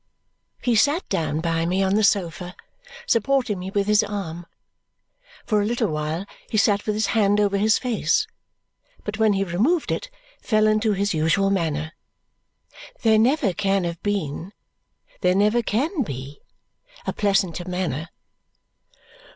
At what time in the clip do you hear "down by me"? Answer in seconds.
1.09-1.83